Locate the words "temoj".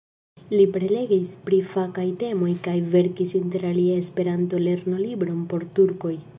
2.23-2.49